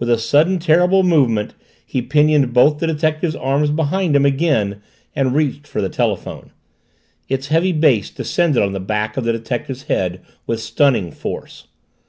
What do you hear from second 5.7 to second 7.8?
the telephone. Its heavy